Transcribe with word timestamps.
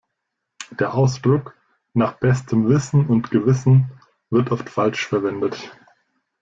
Der 0.79 0.95
Ausdruck 0.95 1.53
"nach 1.93 2.13
bestem 2.17 2.67
Wissen 2.69 3.05
und 3.05 3.29
Gewissen" 3.29 3.91
wird 4.31 4.51
oft 4.51 4.67
falsch 4.67 5.05
verwendet 5.05 5.71